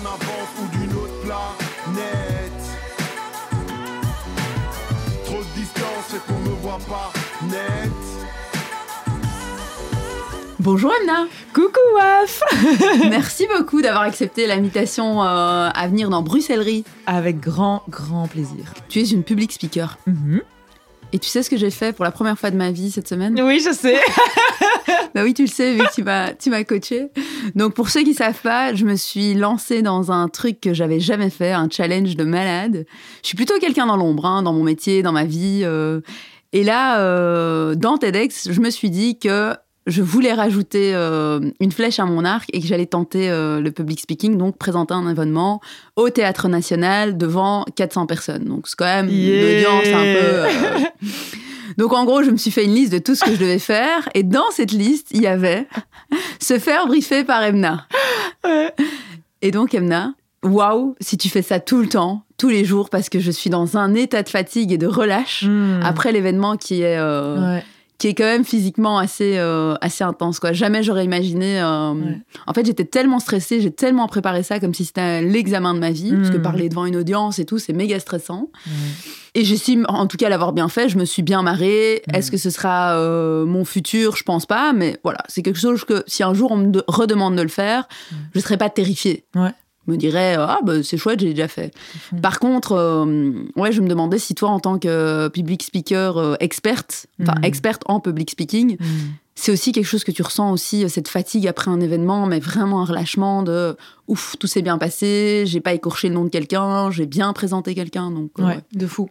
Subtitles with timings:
[0.00, 2.52] en avance ou d'une autre planète.
[5.24, 7.12] Trop de distance et qu'on me voit pas
[7.46, 7.92] net.
[10.60, 12.42] Bonjour Emna Coucou Waf
[13.10, 16.84] Merci beaucoup d'avoir accepté l'invitation euh, à venir dans Bruxellerie.
[17.06, 18.74] Avec grand, grand plaisir.
[18.88, 19.98] Tu es une public speaker.
[20.06, 20.42] Mhm.
[21.12, 23.08] Et tu sais ce que j'ai fait pour la première fois de ma vie cette
[23.08, 23.40] semaine?
[23.40, 23.98] Oui, je sais.
[25.14, 27.08] Bah oui, tu le sais, vu que tu m'as, tu m'as coaché.
[27.54, 31.00] Donc pour ceux qui savent pas, je me suis lancée dans un truc que j'avais
[31.00, 32.84] jamais fait, un challenge de malade.
[33.22, 35.62] Je suis plutôt quelqu'un dans l'ombre, hein, dans mon métier, dans ma vie.
[35.64, 36.00] euh.
[36.52, 39.54] Et là, euh, dans TEDx, je me suis dit que
[39.88, 43.70] je voulais rajouter euh, une flèche à mon arc et que j'allais tenter euh, le
[43.72, 45.60] public speaking, donc présenter un événement
[45.96, 48.44] au Théâtre National devant 400 personnes.
[48.44, 49.40] Donc c'est quand même Yeah.
[49.50, 50.18] une audience un peu...
[50.22, 50.48] euh,
[51.76, 53.58] Donc en gros, je me suis fait une liste de tout ce que je devais
[53.58, 55.68] faire et dans cette liste, il y avait
[56.40, 57.86] se faire briefer par Emna.
[58.44, 58.72] Ouais.
[59.42, 63.08] Et donc Emna, waouh, si tu fais ça tout le temps, tous les jours, parce
[63.08, 65.80] que je suis dans un état de fatigue et de relâche Hmm.
[65.84, 67.62] après l'événement qui est Ouais.
[67.98, 70.52] Qui est quand même physiquement assez euh, assez intense quoi.
[70.52, 71.60] Jamais j'aurais imaginé.
[71.60, 72.20] euh, Ouais.
[72.46, 75.90] En fait, j'étais tellement stressée, j'ai tellement préparé ça comme si c'était l'examen de ma
[75.90, 76.42] vie, parce que Mm.
[76.42, 78.50] parler devant une audience et tout, c'est méga stressant.
[78.66, 78.72] Ouais.
[79.34, 80.88] Et j'estime, en tout cas, l'avoir bien fait.
[80.88, 82.02] Je me suis bien marrée.
[82.08, 82.14] Mm.
[82.16, 84.16] Est-ce que ce sera euh, mon futur?
[84.16, 84.72] Je pense pas.
[84.72, 87.48] Mais voilà, c'est quelque chose que si un jour on me de- redemande de le
[87.48, 88.14] faire, Mm.
[88.36, 89.24] je serais pas terrifiée.
[89.34, 89.50] Ouais.
[89.88, 91.72] Me dirais, ah, bah, c'est chouette, j'ai déjà fait.
[92.22, 96.34] Par contre, euh, ouais, je me demandais si toi, en tant que public speaker euh,
[96.40, 97.44] experte, enfin, Mm.
[97.44, 98.84] experte en public speaking, Hmm.
[99.34, 102.38] c'est aussi quelque chose que tu ressens aussi, euh, cette fatigue après un événement, mais
[102.38, 103.76] vraiment un relâchement de
[104.08, 107.74] ouf, tout s'est bien passé, j'ai pas écorché le nom de quelqu'un, j'ai bien présenté
[107.74, 108.10] quelqu'un.
[108.10, 109.08] Donc, euh, Ouais, de fou.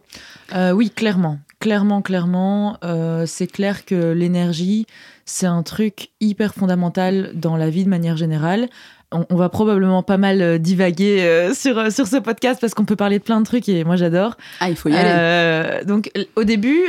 [0.54, 1.38] Euh, oui, clairement.
[1.60, 2.76] Clairement, clairement.
[2.84, 4.86] euh, c'est clair que l'énergie,
[5.24, 8.68] c'est un truc hyper fondamental dans la vie de manière générale.
[9.10, 12.74] On, on va probablement pas mal euh, divaguer euh, sur, euh, sur ce podcast parce
[12.74, 14.36] qu'on peut parler de plein de trucs et moi j'adore.
[14.60, 15.84] Ah, il faut y aller.
[15.86, 16.82] Donc au début,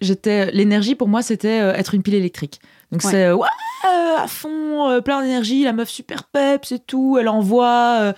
[0.00, 2.60] j'étais l'énergie pour moi c'était être une pile électrique.
[2.90, 3.10] Donc Ouais.
[3.10, 3.46] c'est ouais,
[4.18, 8.14] à fond, plein d'énergie, la meuf super peps et tout, elle envoie.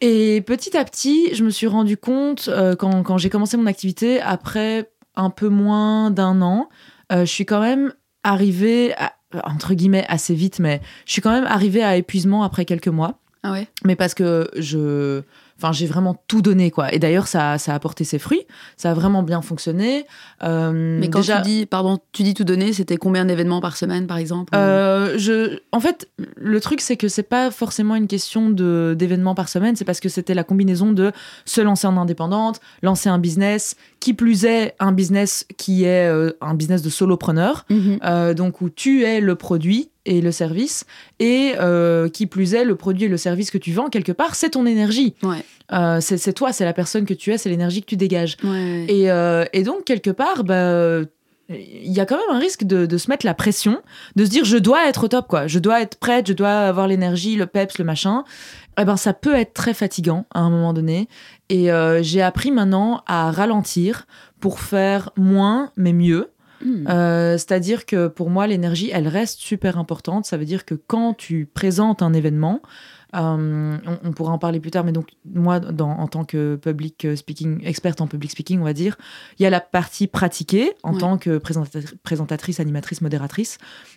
[0.00, 3.66] Et petit à petit, je me suis rendu compte euh, quand, quand j'ai commencé mon
[3.66, 6.68] activité après un peu moins d'un an,
[7.12, 7.92] euh, je suis quand même
[8.22, 9.12] arrivée à-
[9.44, 13.18] entre guillemets assez vite, mais je suis quand même arrivée à épuisement après quelques mois.
[13.42, 13.68] Ah ouais.
[13.84, 15.22] Mais parce que je
[15.56, 16.92] enfin j'ai vraiment tout donné quoi.
[16.92, 18.42] Et d'ailleurs ça ça a apporté ses fruits.
[18.76, 20.06] Ça a vraiment bien fonctionné.
[20.42, 23.76] Euh, Mais quand déjà, tu dis, pardon, tu dis tout donner, c'était combien d'événements par
[23.76, 28.08] semaine, par exemple euh, je en fait le truc c'est que c'est pas forcément une
[28.08, 29.76] question de d'événements par semaine.
[29.76, 31.12] C'est parce que c'était la combinaison de
[31.44, 36.32] se lancer en indépendante lancer un business qui plus est un business qui est euh,
[36.40, 37.98] un business de solopreneur Mhm.
[38.04, 40.84] Euh, donc où tu es le produit et le service,
[41.18, 44.34] et euh, qui plus est, le produit et le service que tu vends, quelque part,
[44.34, 45.14] c'est ton énergie.
[45.22, 46.00] Ouais.
[46.00, 48.36] C'est toi, c'est la personne que tu es, c'est l'énergie que tu dégages.
[48.42, 48.86] Ouais.
[48.88, 49.08] Et,
[49.52, 51.02] et donc, quelque part, bah,
[51.50, 53.80] il y a quand même un risque de, de se mettre la pression,
[54.16, 55.46] de se dire je dois être au top, quoi.
[55.46, 58.24] Je dois être prête, je dois avoir l'énergie, le peps, le machin.
[58.80, 61.08] Eh ben, ça peut être très fatigant à un moment donné.
[61.48, 64.06] Et euh, j'ai appris maintenant à ralentir
[64.40, 66.30] pour faire moins, mais mieux.
[66.64, 66.86] Hmm.
[66.88, 70.24] Euh, C'est-à-dire que pour moi, l'énergie, elle reste super importante.
[70.26, 72.60] Ça veut dire que quand tu présentes un événement,
[73.16, 76.56] euh, on, on pourra en parler plus tard, mais donc moi, dans- en tant que
[76.56, 78.96] public speaking, experte en public speaking, on va dire,
[79.38, 80.98] il y a la partie pratiquée en Ouais.
[81.00, 83.56] tant que présentatri- présentatrice, animatrice, modératrice,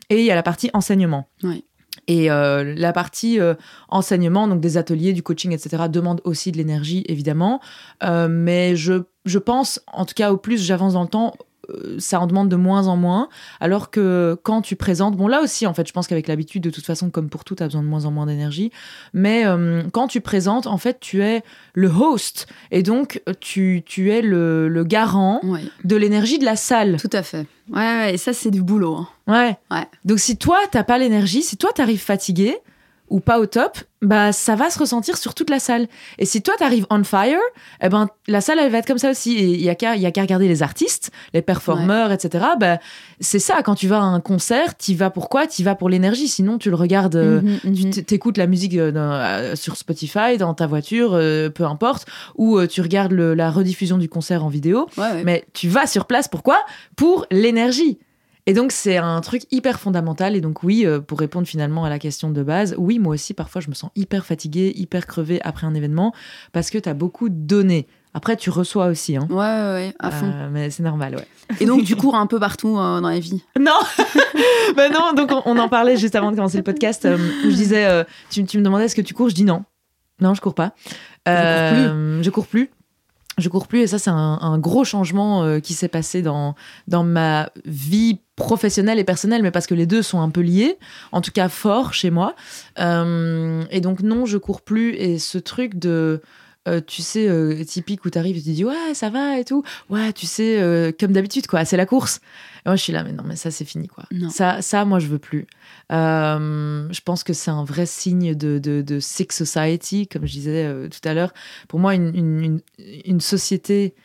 [0.09, 1.27] et il y a la partie enseignement.
[1.43, 1.63] Ouais.
[2.07, 3.53] Et euh, la partie euh,
[3.89, 7.61] enseignement, donc des ateliers, du coaching, etc., demande aussi de l'énergie, évidemment.
[8.03, 11.33] Euh, mais je, je pense, en tout cas, au plus j'avance dans le temps,
[11.99, 13.29] ça en demande de moins en moins.
[13.59, 16.69] Alors que quand tu présentes, bon, là aussi, en fait, je pense qu'avec l'habitude, de
[16.69, 18.71] toute façon, comme pour tout, tu as besoin de moins en moins d'énergie.
[19.13, 21.43] Mais euh, quand tu présentes, en fait, tu es
[21.73, 22.47] le host.
[22.71, 25.41] Et donc, tu, tu es le, le garant
[25.83, 26.97] de l'énergie de la salle.
[26.99, 27.45] tout à fait.
[27.71, 28.95] Ouais, ouais, et ça, c'est du boulot.
[28.95, 29.07] hein.
[29.27, 29.57] Ouais.
[29.69, 29.85] Ouais.
[30.03, 32.57] Donc si toi t'as pas l'énergie, si toi t'arrives fatigué
[33.11, 35.87] ou pas au top, bah ça va se ressentir sur toute la salle.
[36.17, 37.37] Et si toi t'arrives on fire,
[37.83, 39.35] eh ben la salle elle va être comme ça aussi.
[39.37, 42.45] Et il y a qu'à il y a qu'à regarder les artistes, les performeurs, etc.
[42.59, 42.79] Bah
[43.19, 43.61] c'est ça.
[43.63, 46.29] Quand tu vas à un concert, t'y vas pourquoi T'y vas pour l'énergie.
[46.29, 47.17] Sinon tu le regardes.
[47.17, 47.91] euh, Mhm, tu mhm.
[48.05, 51.11] t'écoutes la musique euh, euh, sur Spotify, dans ta voiture,
[51.53, 52.07] peu importe,
[52.37, 54.87] ou tu regardes le- la rediffusion du concert en vidéo.
[54.97, 55.23] Ouais, ouais.
[55.25, 56.57] Mais tu vas sur place, pourquoi?
[56.95, 57.99] Pour l'énergie.
[58.47, 60.35] Et donc, c'est un truc hyper fondamental.
[60.35, 63.33] Et donc, oui, euh, pour répondre finalement à la question de base, oui, moi aussi,
[63.33, 66.13] parfois, je me sens hyper fatiguée, hyper crevée après un événement
[66.51, 67.87] parce que tu as beaucoup donné.
[68.13, 69.25] Après, tu reçois aussi, hein.
[69.29, 70.29] Ouais, ouais, ouais, à fond.
[70.33, 71.27] Euh, mais c'est normal, ouais.
[71.61, 73.43] Et donc, tu cours un peu partout euh, dans la vie.
[73.59, 73.79] Non
[74.75, 77.05] Ben non, donc on, on en parlait juste avant de commencer le podcast.
[77.05, 79.29] Euh, je disais, tu, tu me demandais est-ce que tu cours?
[79.29, 79.63] Je dis non.
[80.21, 80.73] Non, je cours pas.
[81.27, 82.69] Euh, je cours plus.
[83.37, 86.53] Je cours plus et ça c'est un, un gros changement euh, qui s'est passé dans
[86.87, 90.77] dans ma vie professionnelle et personnelle, mais parce que les deux sont un peu liés,
[91.11, 92.35] en tout cas fort chez moi.
[92.79, 96.21] Euh, et donc non, je cours plus et ce truc de
[96.67, 99.63] euh, tu sais, euh, typique où t'arrives et tu dis ouais, ça va et tout.
[99.89, 102.21] Ouais, tu sais, comme d'habitude, quoi, c'est la course.
[102.65, 104.03] Et moi, je suis là, mais non, mais ça, c'est fini, quoi.
[104.11, 104.29] Non.
[104.29, 105.47] Ça, ça, moi, je veux plus.
[105.89, 110.71] Je pense que c'est un vrai signe de, de, de sick society, comme je disais
[110.89, 111.33] tout à l'heure.
[111.67, 112.59] Pour moi, une, une, une,
[113.05, 113.95] une société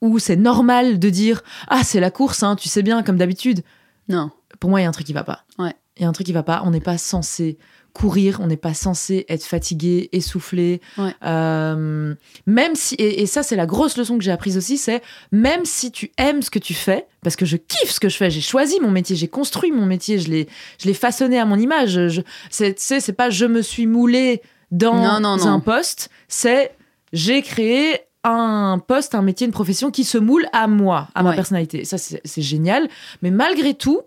[0.00, 3.62] où c'est normal de dire ah, c'est la course, hein, tu sais bien, comme d'habitude.
[4.08, 4.30] Non.
[4.60, 5.44] Pour moi, il y a un truc qui va pas.
[5.58, 5.74] Ouais.
[5.96, 6.62] Il y a un truc qui va pas.
[6.64, 7.58] On n'est pas censé
[7.92, 10.80] courir, on n'est pas censé être fatigué, essoufflé.
[10.98, 11.12] Ouais.
[11.24, 12.14] Euh,
[12.46, 15.02] même si, et, et ça c'est la grosse leçon que j'ai apprise aussi, c'est
[15.32, 18.16] même si tu aimes ce que tu fais, parce que je kiffe ce que je
[18.16, 20.48] fais, j'ai choisi mon métier, j'ai construit mon métier, je l'ai,
[20.80, 22.08] je l'ai façonné à mon image.
[22.08, 22.20] Je,
[22.50, 25.48] c'est, sais, c'est pas je me suis moulé dans Non, non, non.
[25.48, 26.76] un poste, c'est
[27.12, 31.32] j'ai créé un poste, un métier, une profession qui se moule à moi, à ma
[31.32, 31.84] personnalité.
[31.84, 32.88] Ça, c'est génial.
[33.22, 34.02] Mais malgré tout,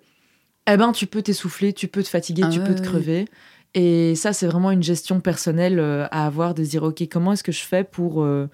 [0.71, 2.87] eh ben, tu peux t'essouffler, tu peux te fatiguer, Ah tu ouais, peux te ouais,
[2.87, 3.25] crever.
[3.73, 7.33] Et ça, c'est vraiment une gestion personnelle euh, à avoir, de se dire, OK, comment
[7.33, 8.49] est-ce que je fais pour, euh,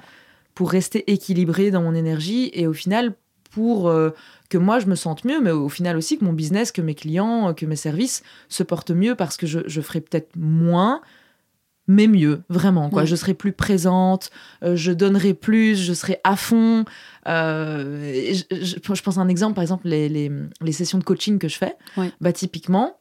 [0.54, 3.16] pour rester équilibré dans mon énergie et au final,
[3.52, 4.12] pour euh,
[4.50, 6.94] que moi, je me sente mieux, mais au final aussi que mon business, que mes
[6.94, 11.02] clients, que mes services se portent mieux parce que je, je ferai peut-être moins,
[11.88, 12.90] mais mieux, vraiment.
[12.90, 13.04] Quoi.
[13.04, 13.08] Ouais.
[13.08, 14.30] Je serai plus présente,
[14.64, 16.84] euh, je donnerai plus, je serai à fond.
[17.28, 20.32] Euh, je, je- je pense à un exemple, par exemple, les, les,
[20.62, 21.76] les sessions de coaching que je fais.
[21.98, 22.12] Ouais.
[22.22, 22.98] Bah, typiquement,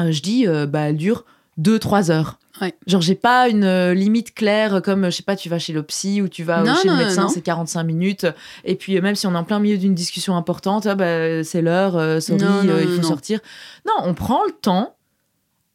[0.00, 1.24] euh, je dis, bah, elles durent
[1.60, 2.38] 2-3 heures.
[2.60, 2.74] Ouais.
[2.86, 6.20] Genre, j'ai pas une limite claire comme, je sais pas, tu vas chez le psy
[6.22, 8.26] ou tu vas Non, chez non, le médecin, c'est 45 minutes.
[8.64, 11.62] Et puis, même si on est en plein milieu d'une discussion importante, ah, bah, c'est
[11.62, 13.40] l'heure, sorry, Non, il faut sortir.
[13.86, 14.94] Non, on prend le temps.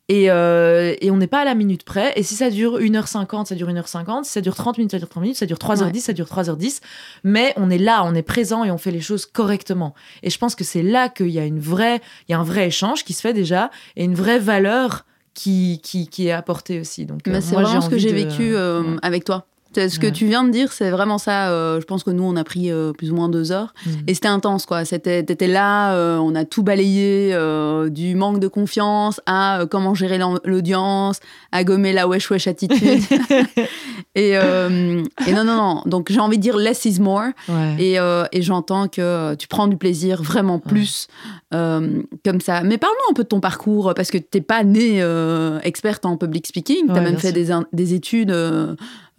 [0.10, 2.14] Et, euh, et on n'est pas à la minute près.
[2.16, 4.24] Et si ça dure 1h50, ça dure 1h50.
[4.24, 5.38] Si ça dure 30 minutes, ça dure 30 minutes.
[5.38, 6.00] Ça dure 3h10, Ouais.
[6.00, 6.80] ça dure 3h10.
[7.26, 9.94] Mais on est là, on est présent et on fait les choses correctement.
[10.24, 12.44] Et je pense que c'est là qu'il y a une vraie, il y a un
[12.44, 16.80] vrai échange qui se fait déjà et une vraie valeur qui, qui, qui est apportée
[16.80, 17.06] aussi.
[17.06, 18.98] Donc, euh, c'est vraiment ce que j'ai de- vécu euh, Ouais.
[19.02, 19.46] avec toi.
[19.90, 20.12] Ce que Ouais.
[20.12, 21.50] tu viens de dire, c'est vraiment ça.
[21.52, 23.74] euh, je pense que nous, on a pris euh, plus ou moins deux heures.
[23.86, 23.90] Mm.
[24.08, 24.84] Et c'était intense, quoi.
[24.86, 27.36] T'étais là, euh, on a tout balayé,
[27.90, 31.20] du manque de confiance à comment gérer l'audience,
[31.52, 33.02] à gommer la wesh wesh attitude.
[34.16, 35.82] et, et non, non, non.
[35.86, 37.28] Donc j'ai envie de dire less is more.
[37.48, 37.76] Ouais.
[37.80, 37.96] Et,
[38.32, 41.08] et j'entends que tu prends du plaisir vraiment plus
[41.52, 42.64] comme ça.
[42.64, 45.04] Mais parle-nous un peu de ton parcours, parce que t'es pas née
[45.64, 46.86] experte en public speaking.
[46.88, 48.34] Tu as Ouais, même fait des, des études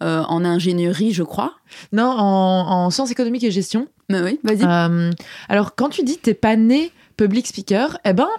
[0.03, 1.53] euh, en ingénierie, je crois.
[1.91, 3.87] Non, en, en sciences économiques et gestion.
[4.09, 4.63] Mais oui, vas-y.
[4.63, 5.11] Euh,
[5.49, 8.29] alors, quand tu dis t'es pas né public speaker, eh ben,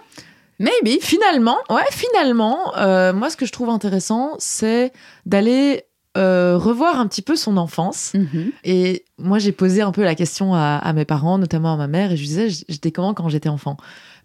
[0.59, 0.99] Maybe.
[1.01, 4.91] finalement, ouais, finalement, euh, moi, ce que je trouve intéressant, c'est
[5.25, 5.85] d'aller
[6.17, 8.13] euh, revoir un petit peu son enfance.
[8.13, 8.51] Mhm.
[8.63, 11.87] Et moi, j'ai posé un peu la question à, à mes parents, notamment à ma
[11.87, 13.77] mère, et je disais, j'étais comment quand j'étais enfant?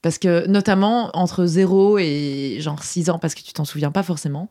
[0.02, 4.02] Parce que, notamment, entre 0 et genre 6 ans, parce que tu t'en souviens pas
[4.02, 4.50] forcément.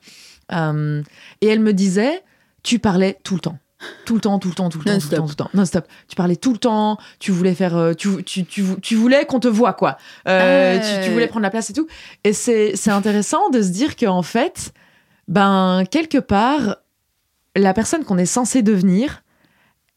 [0.53, 1.03] Euh,
[1.41, 2.23] et elle me disait,
[2.65, 3.57] tu parlais tout le temps.
[4.05, 5.17] Tout le temps, tout le temps, tout le temps, tout le Non-stop.
[5.19, 5.49] temps, tout le temps.
[5.53, 5.87] Non-stop.
[6.07, 7.75] Tu parlais tout le temps, tu voulais faire.
[7.77, 9.97] euh, tu, tu, tu, tu voulais qu'on te voit, quoi.
[10.27, 10.81] Euh, Ouais.
[11.01, 11.85] tu, tu voulais prendre la place et tout.
[12.23, 14.73] Et c'est c'est intéressant de se dire qu'en fait,
[15.27, 16.77] ben, quelque part,
[17.55, 19.23] la personne qu'on est censé devenir,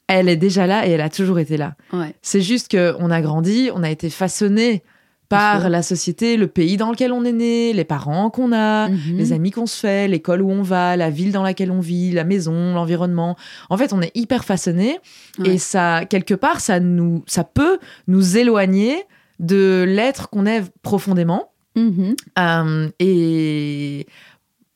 [0.06, 1.74] elle est déjà là et elle a toujours été là.
[1.92, 2.14] Ouais.
[2.20, 4.82] C'est juste qu'on a grandi, on a été façonné
[5.28, 9.16] par la société, le pays dans lequel on est né, les parents qu'on a, Mhm.
[9.18, 12.12] les amis qu'on se fait, l'école où on va, la ville dans laquelle on vit,
[12.12, 13.36] la maison, l'environnement.
[13.68, 14.98] En fait, on est hyper façonné
[15.38, 15.50] Ouais.
[15.54, 18.96] et ça, quelque part, ça nous, ça peut nous éloigner
[19.38, 21.50] de l'être qu'on est profondément.
[21.76, 22.16] Mhm.
[22.38, 24.06] Euh, et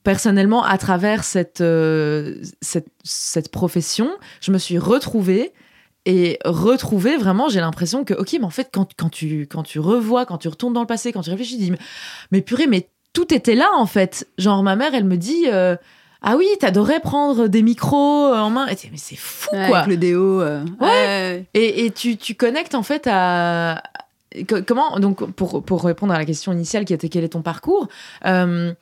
[0.05, 4.09] personnellement, à travers cette, euh, cette, cette profession,
[4.41, 5.53] je me suis retrouvée.
[6.05, 9.79] Et retrouvée, vraiment, j'ai l'impression que, ok, mais en fait, quand, quand, tu, quand tu
[9.79, 11.73] revois, quand tu retournes dans le passé, quand tu réfléchis, tu dis,
[12.33, 14.27] mais, purée, mais tout était là, en fait.
[14.39, 15.77] Genre, ma mère, elle me dit, euh,
[16.23, 18.67] ah oui, t'adorais prendre des micros en main.
[18.69, 19.79] Et mais c'est fou, Ouais, quoi.
[19.79, 20.41] Avec le déo.
[20.41, 21.47] euh, ouais.
[21.55, 23.83] Et, et tu, tu connectes en fait à.
[24.49, 27.43] co- Comment donc pour, pour répondre à la question initiale qui était quel est ton
[27.43, 27.89] parcours
[28.25, 28.73] euh,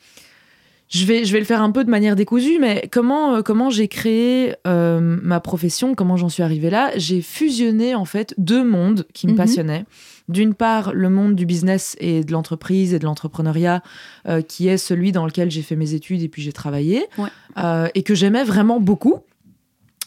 [0.91, 3.71] je vais je vais le faire un peu de manière décousue mais comment euh, comment
[3.71, 6.91] j'ai créé euh, ma profession comment j'en suis arrivée là?
[6.97, 9.37] J'ai fusionné en fait deux mondes qui me Mhm.
[9.39, 9.85] passionnaient
[10.29, 13.83] d'une part le monde du business et de l'entreprise et de l'entrepreneuriat
[14.29, 17.29] euh, qui est celui dans lequel j'ai fait mes études et puis j'ai travaillé Ouais.
[17.59, 19.21] euh, et que j'aimais vraiment beaucoup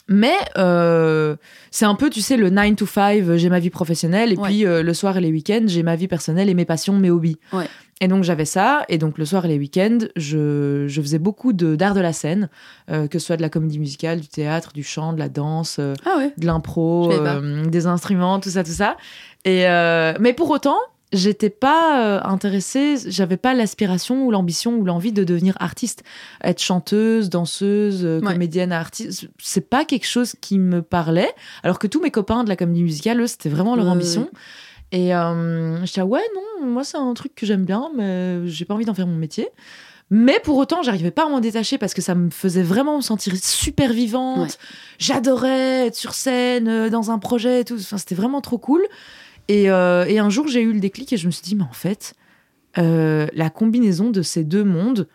[0.10, 1.38] Mais euh,
[1.72, 4.50] c'est un peu, tu sais, le 9 to 5, j'ai ma vie professionnelle, et Ouais.
[4.50, 7.10] puis euh, le soir et les week-ends, j'ai ma vie personnelle et mes passions, mes
[7.10, 7.38] hobbies.
[7.54, 7.68] Ouais.
[8.02, 11.54] Et donc j'avais ça, et donc le soir et les week-ends, je, je faisais beaucoup
[11.54, 12.50] d'art de, la scène,
[12.92, 15.78] euh, que ce soit de la comédie musicale, du théâtre, du chant, de la danse,
[15.80, 16.34] euh, Ah ouais.
[16.38, 18.98] de l'impro, euh, des instruments, tout ça, tout ça.
[19.46, 19.64] Et
[20.20, 20.78] mais pour autant,
[21.14, 26.04] j'étais pas intéressée, j'avais pas l'aspiration ou l'ambition ou l'envie de devenir artiste,
[26.44, 28.34] être chanteuse, danseuse, euh, Ouais.
[28.34, 29.28] comédienne, artiste.
[29.38, 31.30] C'est pas quelque chose qui me parlait.
[31.62, 34.30] Alors que tous mes copains de la comédie musicale, eux, c'était vraiment leur Ouais, ambition.
[34.94, 38.64] Et euh, j'étais ah ouais non, moi c'est un truc que j'aime bien, mais j'ai
[38.64, 39.50] pas envie d'en faire mon métier.
[40.10, 43.02] Mais pour autant, j'arrivais pas à m'en détacher parce que ça me faisait vraiment me
[43.02, 44.38] sentir super vivante.
[44.38, 44.56] Ouais.
[45.00, 47.78] J'adorais être sur scène, euh, dans un projet et tout.
[47.80, 48.84] Enfin, c'était vraiment trop cool.
[49.48, 51.64] Et, euh, et un jour, j'ai eu le déclic et je me suis dit, mais
[51.64, 52.14] en fait,
[52.78, 55.08] euh, la combinaison de ces deux mondes,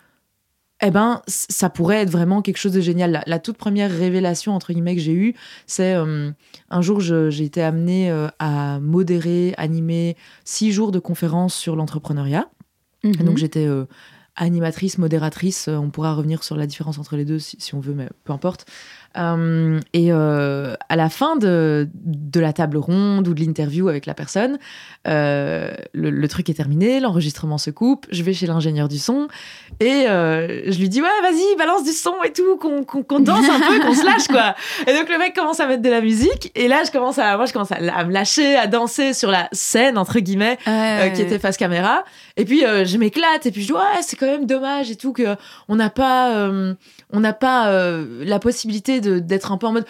[0.81, 3.11] eh ben, ça pourrait être vraiment quelque chose de génial.
[3.11, 5.35] La, la toute première révélation, entre guillemets, que j'ai eue,
[5.67, 6.31] c'est euh,
[6.71, 12.49] un jour, j'ai été amenée euh, à modérer, animer six jours de conférences sur l'entrepreneuriat.
[13.05, 13.13] Mhm.
[13.13, 13.85] donc j'étais euh,
[14.39, 15.69] animatrice, modératrice.
[15.69, 18.09] euh, on pourra revenir sur la différence entre les deux si, si on veut, mais
[18.25, 18.65] peu importe.
[19.17, 24.05] Euh, et euh, à la fin de, de la table ronde ou de l'interview avec
[24.07, 24.59] la personne,
[25.09, 29.27] euh, le, le truc est terminé, l'enregistrement se coupe, je vais chez l'ingénieur du son
[29.81, 33.59] et je lui dis ouais vas-y balance du son et tout, qu'on qu'on danse un
[33.59, 34.55] peu, qu'on se lâche quoi.
[34.87, 37.37] Et donc le mec commence à mettre de la musique et là je commence à
[37.37, 40.59] moi je commence à, à me lâcher, à danser sur la scène entre guillemets
[41.15, 42.05] qui était face caméra.
[42.37, 45.13] Et puis je m'éclate et puis je dis ouais c'est quand même dommage et tout
[45.13, 45.37] que
[45.69, 46.75] on n'a pas euh,
[47.13, 49.87] on n'a pas euh, la possibilité de d'être un peu en mode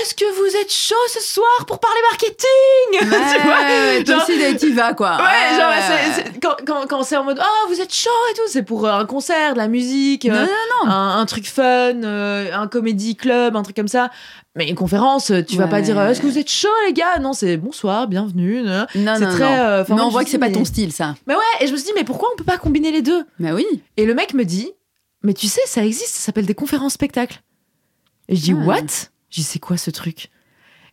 [0.00, 2.48] est-ce que vous êtes chaud ce soir pour parler marketing?
[3.12, 5.16] Ouais, Tu vois ouais, Genre- aussi, t'as- t'y vas, quoi.
[5.18, 8.62] Ouais, genre, quand, quand, quand c'est en mode Ah, vous êtes chaud et tout, c'est
[8.62, 10.46] pour euh, un concert, de la musique, Non, euh,
[10.84, 14.10] non, Un, un truc fun, un comédie club, un truc comme ça.
[14.54, 16.92] Mais une conférence, euh, tu vas pas dire euh, Est-ce que vous êtes chaud, les
[16.92, 17.18] gars?
[17.20, 18.62] Non, c'est bonsoir, bienvenue.
[18.62, 18.86] nan.
[18.94, 19.62] Non, C'est non, très, non.
[19.62, 21.14] euh, mais moi, on voit que c'est pas mais- ton style, ça.
[21.26, 23.24] Mais ouais, et je me suis dit Mais pourquoi on peut pas combiner les deux?
[23.40, 23.64] Bah oui.
[23.96, 24.70] Et le mec me dit
[25.22, 27.40] Mais tu sais, ça existe, ça s'appelle des conférences spectacles.
[28.28, 28.64] Et je dis Ah.
[28.66, 28.80] What?
[29.30, 30.30] Je dis C'est quoi ce truc?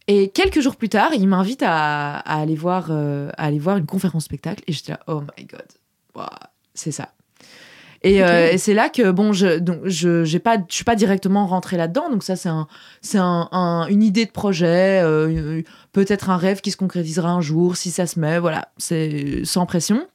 [0.08, 3.76] Et quelques jours plus tard, il m'invite à, à aller voir, euh, à aller voir
[3.78, 4.64] une conférence spectacle.
[4.68, 5.68] Et j'étais là Oh my god,
[6.16, 6.30] Ouah,
[6.74, 7.10] c'est ça.
[8.02, 10.96] Et, euh, et c'est là que bon, je donc je j'ai pas, je suis pas
[10.96, 12.10] directement rentrée là-dedans.
[12.10, 12.68] Donc ça, c'est un,
[13.02, 17.42] c'est un, un- une idée de projet, euh, peut-être un rêve qui se concrétisera un
[17.42, 18.40] jour si ça se met.
[18.40, 20.08] Voilà, c'est sans pression.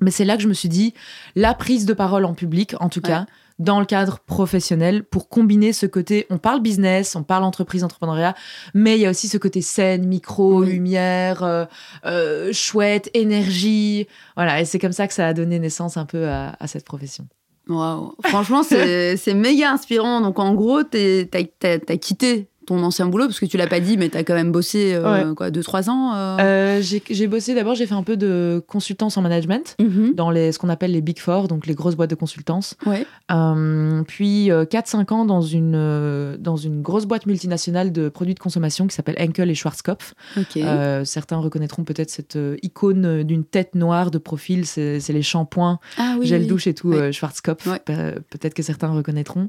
[0.00, 0.94] Mais c'est là que je me suis dit,
[1.34, 3.08] la prise de parole en public, en tout Ouais.
[3.08, 3.26] cas,
[3.58, 8.34] dans le cadre professionnel, pour combiner ce côté, on parle business, on parle entreprise, entrepreneuriat,
[8.74, 10.72] mais il y a aussi ce côté scène, micro, Oui.
[10.72, 11.64] lumière, euh,
[12.06, 14.06] euh, chouette, énergie.
[14.36, 16.84] Voilà, et c'est comme ça que ça a donné naissance un peu à, à cette
[16.84, 17.26] profession.
[17.68, 18.14] Waouh.
[18.24, 20.20] Franchement, c'est méga inspirant.
[20.20, 24.08] Donc, en gros, t'as quitté ton ancien boulot parce que tu l'as pas dit, mais
[24.08, 26.14] t'as quand même bossé euh, quoi, 2-3 ans.
[26.14, 26.36] euh.
[26.40, 30.14] Euh, j'ai bossé d'abord, j'ai fait un peu de consultance en management Mhm.
[30.14, 32.76] dans les, ce qu'on appelle les Big Four, donc les grosses boîtes de consultance.
[32.86, 33.04] Ouais.
[34.06, 38.94] Puis 4-5 ans dans une, dans une grosse boîte multinationale de produits de consommation qui
[38.94, 40.14] s'appelle Henkel et Schwarzkopf.
[41.04, 46.26] Certains reconnaîtront peut-être cette icône d'une tête noire de profil, c'est les shampoings, ah oui.
[46.26, 47.12] gel douche et tout, Ouais.
[47.12, 47.68] Schwarzkopf.
[47.84, 49.48] Pe- peut-être que certains reconnaîtront.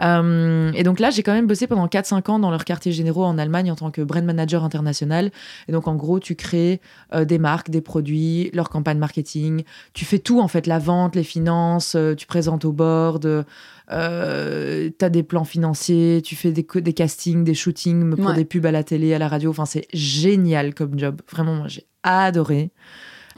[0.00, 3.38] Et donc là, j'ai quand même bossé pendant 4-5 ans dans leurs quartiers généraux en
[3.38, 5.30] Allemagne en tant que brand manager international.
[5.68, 6.80] Et donc en gros, tu crées
[7.14, 9.62] euh, des marques, des produits, leur campagne marketing.
[9.94, 13.44] Tu fais tout en fait, la vente, les finances, euh, tu présentes au board.
[13.90, 18.34] Euh, tu as des plans financiers, tu fais des, castings, des shootings pour Ouais.
[18.34, 19.50] des pubs à la télé, à la radio.
[19.50, 21.20] Enfin, c'est génial comme job.
[21.30, 22.70] Vraiment, moi, j'ai adoré.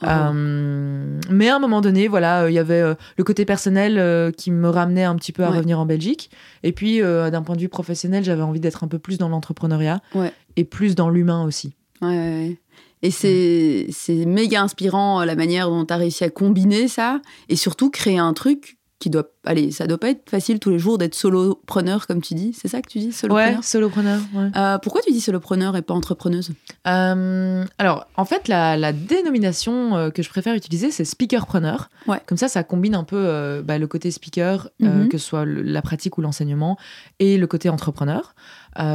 [0.03, 4.33] Euh, mais à un moment donné, voilà, euh, il y avait euh, le côté personnel
[4.35, 5.57] qui me ramenait un petit peu à Ouais.
[5.59, 6.31] revenir en Belgique.
[6.63, 10.01] Et puis, d'un point de vue professionnel, j'avais envie d'être un peu plus dans l'entrepreneuriat
[10.15, 10.33] Ouais.
[10.57, 11.75] et plus dans l'humain aussi.
[12.03, 12.59] Ouais.
[13.03, 17.57] Et c'est c'est méga inspirant la manière dont tu as réussi à combiner ça et
[17.57, 19.25] surtout créer un truc qui doit.
[19.45, 22.53] Allez, ça doit pas être facile tous les jours d'être solopreneur, comme tu dis.
[22.53, 24.21] C'est ça que tu dis, solopreneur Ouais, solopreneur.
[24.35, 24.51] Ouais.
[24.55, 26.51] Euh, Pourquoi tu dis solopreneur et pas entrepreneuse?
[26.87, 31.89] Euh, alors, en fait, la, la dénomination euh, que je préfère utiliser, c'est speakerpreneur.
[32.07, 32.21] Ouais.
[32.27, 35.09] Comme ça, ça combine un peu euh, bah, le côté speaker, Mhm.
[35.09, 36.77] que ce soit le- la pratique ou l'enseignement,
[37.19, 38.35] et le côté entrepreneur,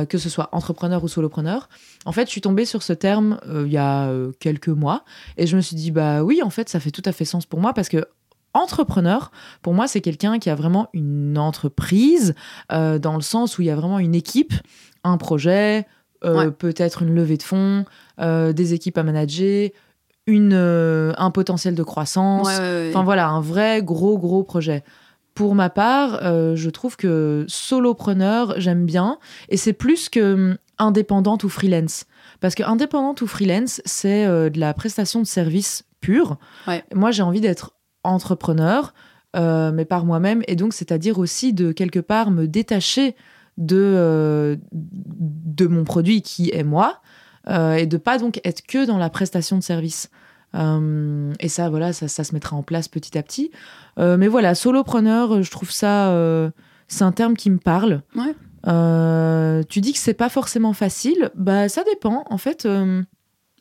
[0.10, 1.68] que ce soit entrepreneur ou solopreneur.
[2.06, 4.10] En fait, je suis tombée sur ce terme il y a
[4.40, 5.04] quelques mois,
[5.38, 7.46] et je me suis dit, bah oui, en fait, ça fait tout à fait sens
[7.46, 8.06] pour moi, parce que
[8.56, 9.32] entrepreneur,
[9.62, 12.34] pour moi, c'est quelqu'un qui a vraiment une entreprise,
[12.72, 14.54] euh, dans le sens où il y a vraiment une équipe,
[15.04, 15.86] un projet,
[16.24, 16.52] euh, Ouais.
[16.52, 17.86] peut-être une levée de fonds,
[18.20, 19.70] euh, des équipes à manager,
[20.26, 22.48] une, un potentiel de croissance.
[22.48, 22.90] Ouais, ouais, ouais.
[22.90, 24.84] Enfin voilà, un vrai gros gros projet.
[25.36, 29.20] pour ma part, je trouve que solopreneur, j'aime bien.
[29.50, 32.06] Et c'est plus que hum, indépendante ou freelance.
[32.40, 36.38] Parce que indépendante ou freelance, c'est de la prestation de service pure.
[36.94, 37.75] Moi, j'ai envie d'être
[38.08, 38.94] entrepreneur,
[39.36, 40.44] euh, mais par moi-même.
[40.48, 43.16] Et donc, c'est-à-dire aussi de quelque part me détacher
[43.58, 47.02] de, euh, de mon produit qui est moi.
[47.48, 50.10] euh, et de pas donc être que dans la prestation de service.
[51.40, 53.52] Et ça, voilà, ça, ça se mettra en place petit à petit.
[53.98, 56.18] Mais voilà, solopreneur, je trouve ça,
[56.88, 58.04] c'est un terme qui me parle.
[58.16, 58.34] Ouais.
[59.68, 62.24] Tu dis que c'est pas forcément facile, bah ça dépend.
[62.30, 62.66] En fait,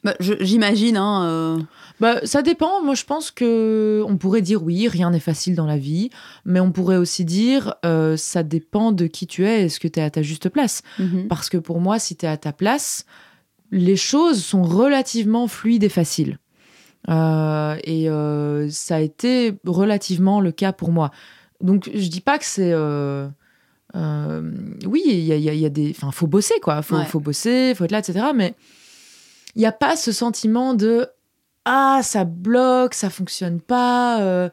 [0.05, 1.25] Bah, J'imagine, hein.
[1.25, 1.59] euh,
[1.99, 2.83] bah ça dépend.
[2.83, 6.11] Moi, je pense que on pourrait dire oui, rien n'est facile dans la vie,
[6.45, 9.63] mais on pourrait aussi dire euh, ça dépend de qui tu es.
[9.65, 10.83] Est-ce que tu es à ta juste place?
[10.99, 11.27] Mhm.
[11.29, 13.07] Parce que pour moi, si tu es à ta place,
[13.71, 16.39] les choses sont relativement fluides et faciles.
[17.09, 18.09] Euh, et
[18.71, 21.11] ça a été relativement le cas pour moi.
[21.63, 22.75] Donc, je dis pas que c'est.
[24.87, 25.91] oui, il y a, il y a- il y a des.
[25.91, 26.83] Enfin, faut bosser, quoi.
[26.83, 27.05] Faut, Ouais.
[27.05, 28.27] faut bosser, faut être là, etc.
[28.35, 28.55] Mais
[29.57, 31.09] il n'y a pas ce sentiment de
[31.67, 34.21] Ah, ça bloque, ça fonctionne pas.
[34.23, 34.51] euh.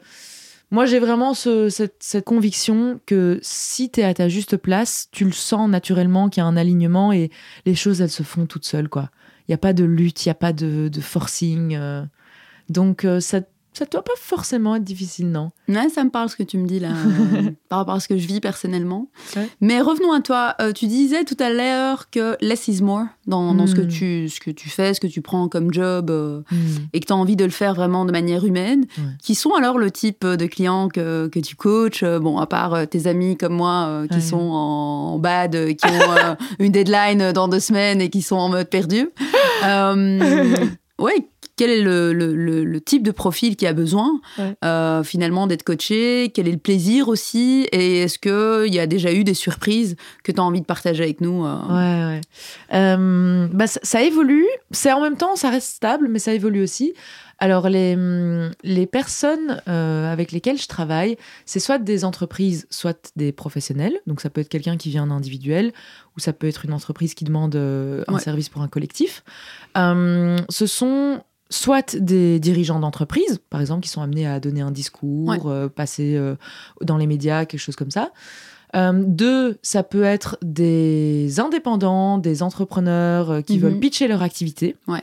[0.70, 5.26] Moi, j'ai vraiment ce- cette, conviction que si tu es à ta juste place, tu
[5.26, 7.30] le sens naturellement qu'il y a un alignement et
[7.66, 9.10] les choses, elles se font toutes seules, quoi.
[9.46, 11.76] Il n'y a pas de lutte, il n'y a pas de, de forcing.
[11.76, 12.02] euh.
[12.70, 13.40] Donc, euh, ça
[13.72, 15.50] ça doit pas forcément être difficile, non?
[15.68, 16.90] Ouais, ça me parle ce que tu me dis là,
[17.36, 19.08] euh, par rapport à ce que je vis personnellement.
[19.36, 19.48] Ouais.
[19.60, 20.54] Mais revenons à toi.
[20.60, 23.88] Euh, tu disais tout à l'heure que less is more dans, dans ce, que Mm.
[23.88, 26.56] tu, ce que tu fais, ce que tu prends comme job, euh, Hmm.
[26.92, 28.84] et que tu as envie de le faire vraiment de manière humaine.
[28.98, 29.04] Ouais.
[29.22, 32.04] Qui sont alors le type de clients que, que tu coaches?
[32.04, 34.20] Bon, à part tes amis comme moi qui Ouais.
[34.20, 38.48] sont en, en bad, qui ont une deadline dans deux semaines et qui sont en
[38.48, 39.08] mode perdu.
[40.98, 41.26] Ouais,
[41.62, 44.54] quel est le, le- le- le type de profil qui a besoin Ouais.
[44.64, 49.12] euh, finalement d'être coaché Quel est le plaisir aussi Et est-ce qu'il y a déjà
[49.12, 51.58] eu des surprises que tu as envie de partager avec nous euh?
[51.68, 52.20] Ouais, ouais.
[52.76, 54.46] Euh, bah, ça, ça évolue.
[54.72, 56.94] C'est en même temps, ça reste stable, mais ça évolue aussi.
[57.38, 57.96] Alors, les,
[58.62, 63.94] les personnes euh, avec lesquelles je travaille, c'est soit des entreprises, soit des professionnels.
[64.06, 65.72] Donc, ça peut être quelqu'un qui vient en individuel,
[66.16, 68.20] ou ça peut être une entreprise qui demande euh, un Ouais.
[68.20, 69.24] service pour un collectif.
[69.76, 74.70] Euh, ce sont soit des dirigeants d'entreprise, par exemple, qui sont amenés à donner un
[74.70, 75.38] discours, Ouais.
[75.44, 76.34] euh, passer euh,
[76.80, 78.10] dans les médias, quelque chose comme ça.
[78.74, 83.62] Euh, deux, ça peut être des indépendants, des entrepreneurs qui Mhm.
[83.62, 84.76] veulent pitcher leur activité.
[84.88, 85.02] Ouais.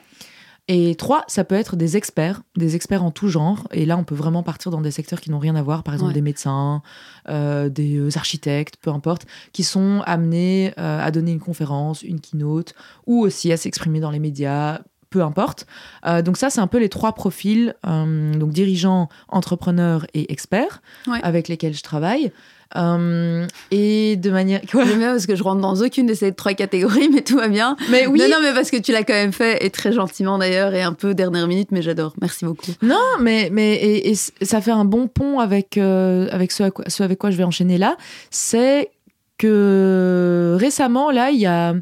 [0.72, 3.68] Et trois, ça peut être des experts, des experts en tout genre.
[3.72, 5.94] Et là, on peut vraiment partir dans des secteurs qui n'ont rien à voir, par
[5.96, 6.14] exemple Ouais.
[6.16, 6.84] des médecins,
[7.28, 12.74] euh, des architectes, peu importe, qui sont amenés euh, à donner une conférence, une keynote,
[13.08, 15.66] ou aussi à s'exprimer dans les médias, peu importe.
[16.06, 20.82] Euh, donc ça, c'est un peu les trois profils, euh, donc dirigeants, entrepreneurs et experts,
[21.08, 21.20] Ouais.
[21.24, 22.32] avec lesquels je travaille.
[22.76, 24.62] Euh, et de manière...
[24.72, 24.86] Quoi?
[24.86, 27.48] J'aime bien parce que je rentre dans aucune de ces trois catégories, mais tout va
[27.48, 27.76] bien.
[27.90, 30.38] Mais oui, Non, non, mais parce que tu l'as quand même fait, et très gentiment
[30.38, 32.14] d'ailleurs, et un peu dernière minute, mais j'adore.
[32.22, 32.72] Merci beaucoup.
[32.84, 37.18] Non, mais, mais et, ça fait un bon pont avec, euh, avec ce, ce avec
[37.18, 37.98] quoi je vais enchaîner là.
[38.30, 38.92] C'est
[39.40, 41.74] que récemment, là, il y a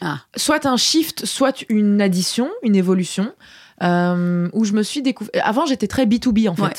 [0.00, 0.18] Ah.
[0.36, 3.32] soit un shift, soit une addition, une évolution.
[3.82, 5.32] euh, où je me suis découvert.
[5.44, 6.62] Avant, j'étais très B2B en fait.
[6.62, 6.72] Ouais.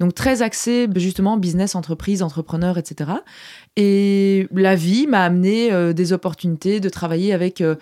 [0.00, 3.10] Donc, très axé justement business, entreprise, entrepreneur, etc.
[3.76, 7.76] Et la vie m'a amené euh, des opportunités de travailler avec euh,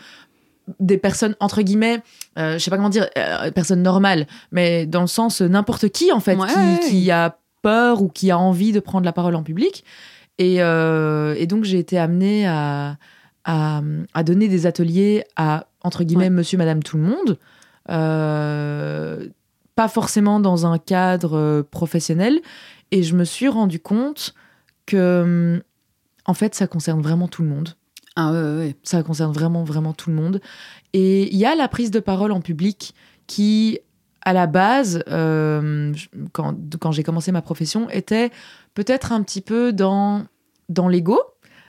[0.79, 2.03] des personnes, entre guillemets,
[2.37, 3.09] je sais pas comment dire,
[3.55, 6.49] personnes normales, mais dans le sens n'importe qui en fait, Ouais.
[6.83, 9.85] qui, qui a peur ou qui a envie de prendre la parole en public.
[10.39, 12.97] Et, et donc, j'ai été amenée à,
[13.47, 13.81] à,
[14.13, 16.31] à donner des ateliers à, entre guillemets, Ouais.
[16.31, 17.39] monsieur, madame, tout le monde.
[17.91, 19.29] Euh,
[19.75, 22.41] pas forcément dans un cadre euh, professionnel.
[22.91, 24.35] Et je me suis rendu compte
[24.87, 25.63] que,
[26.25, 27.71] en fait, ça concerne vraiment tout le monde.
[28.17, 28.77] Ah ouais, ouais, ouais.
[28.83, 30.41] Ça concerne vraiment, vraiment tout le monde.
[30.93, 32.95] Et il y a la prise de parole en public
[33.27, 33.79] qui,
[34.23, 35.93] à la base, euh,
[36.33, 38.31] quand, quand j'ai commencé ma profession, était
[38.75, 40.25] peut-être un petit peu dans,
[40.69, 41.19] dans l'ego.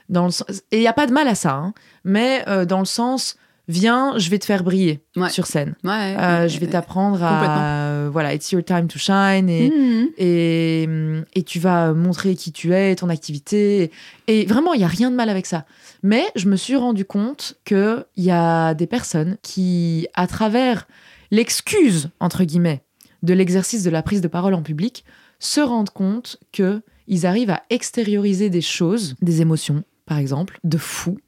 [0.08, 2.64] Dans le sens- Et il n'y a pas de mal à ça, hein, mais euh,
[2.64, 3.36] dans le sens,
[3.68, 5.28] viens, je vais te faire briller Ouais.
[5.28, 5.74] sur scène.
[5.84, 7.68] Ouais, ouais, Euh, je vais t'apprendre à...
[7.82, 9.50] euh, voilà, it's your time to shine.
[9.50, 10.08] Et, Mhm.
[10.16, 10.88] et,
[11.34, 13.90] et tu vas montrer qui tu es, ton activité.
[14.26, 15.66] Et vraiment, il n'y a rien de mal avec ça.
[16.02, 20.86] Mais je me suis rendu compte qu'il y a des personnes qui, à travers
[21.30, 22.82] l'excuse, entre guillemets,
[23.22, 25.04] de l'exercice de la prise de parole en public,
[25.40, 30.78] se rendent compte que ils arrivent à extérioriser des choses, des émotions, par exemple, de
[30.78, 31.18] fou.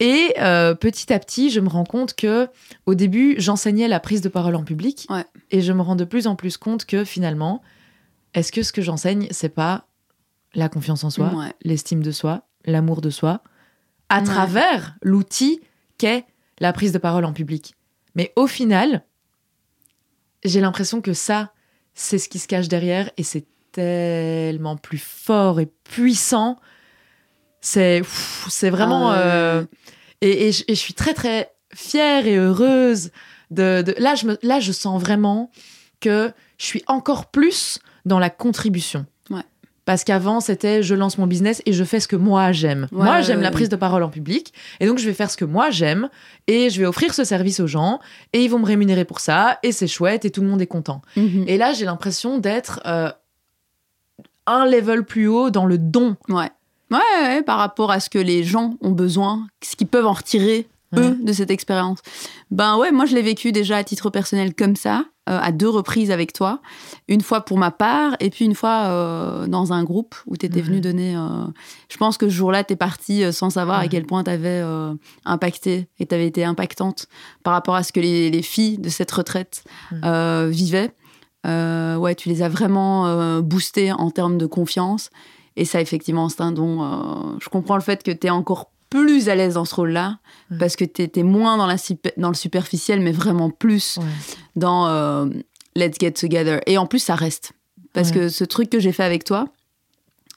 [0.00, 2.48] Et euh, petit à petit, je me rends compte que
[2.86, 5.24] au début, j'enseignais la prise de parole en public, Ouais.
[5.50, 7.62] et je me rends de plus en plus compte que finalement,
[8.34, 9.86] est-ce que ce que j'enseigne, c'est pas
[10.54, 11.52] la confiance en soi, Ouais.
[11.62, 13.42] l'estime de soi, l'amour de soi,
[14.08, 14.24] à Ouais.
[14.24, 15.60] travers l'outil
[15.98, 16.24] qu'est
[16.60, 17.74] la prise de parole en public.
[18.14, 19.04] Mais au final,
[20.44, 21.52] j'ai l'impression que ça,
[21.94, 26.58] c'est ce qui se cache derrière et c'est tellement plus fort et puissant.
[27.66, 28.02] C'est
[28.48, 29.10] c'est vraiment...
[29.10, 29.64] Ah euh,
[30.20, 33.10] et, et je, et je suis très, très fière et heureuse
[33.50, 33.82] de...
[33.82, 35.50] de- là, je me, là, je sens vraiment
[36.00, 39.04] que je suis encore plus dans la contribution.
[39.30, 39.42] Ouais.
[39.84, 42.86] Parce qu'avant, c'était je lance mon business et je fais ce que moi j'aime.
[42.92, 44.52] Ouais, moi, ouais, j'aime la prise de parole en public.
[44.78, 46.08] Et donc, je vais faire ce que moi j'aime
[46.46, 47.98] et je vais offrir ce service aux gens
[48.32, 50.66] et ils vont me rémunérer pour ça et c'est chouette et tout le monde est
[50.68, 51.02] content.
[51.16, 51.44] Mhm.
[51.48, 53.10] Et là, j'ai l'impression d'être euh,
[54.46, 56.16] un level plus haut dans le don.
[56.90, 57.42] Ouais.
[57.42, 61.18] Par rapport à ce que les gens ont besoin, ce qu'ils peuvent en retirer, eux,
[61.20, 61.98] de cette expérience.
[62.50, 65.68] Ben ouais, moi je l'ai vécu déjà à titre personnel comme ça, euh, à deux
[65.68, 66.60] reprises avec toi.
[67.08, 70.46] Une fois pour ma part, et puis une fois euh, dans un groupe où tu
[70.46, 71.16] étais venu donner.
[71.16, 71.44] euh,
[71.90, 74.62] Je pense que ce jour-là, tu es partie sans savoir à quel point tu avais
[75.24, 77.08] impacté et tu avais été impactante
[77.42, 80.92] par rapport à ce que les, les filles de cette retraite vivaient.
[81.44, 85.10] Ouais, tu les as vraiment boostées en termes de confiance.
[85.56, 86.82] Et ça, effectivement, c'est un don.
[86.82, 90.18] euh, je comprends le fait que tu es encore plus à l'aise dans ce rôle-là,
[90.50, 90.58] Ouais.
[90.58, 91.76] parce que tu étais moins dans, la,
[92.18, 93.98] dans le superficiel, mais vraiment plus
[94.54, 95.26] dans euh,
[95.74, 96.60] Let's Get Together.
[96.66, 97.52] Et en plus, ça reste.
[97.92, 98.14] Parce Ouais.
[98.14, 99.46] que ce truc que j'ai fait avec toi,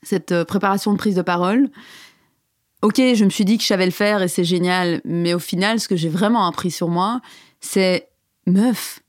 [0.01, 1.69] cette euh, préparation de prise de parole,
[2.81, 5.39] ok, je me suis dit que je savais le faire et c'est génial, mais au
[5.39, 7.21] final, ce que j'ai vraiment appris sur moi,
[7.59, 8.07] c'est
[8.47, 9.01] meuf.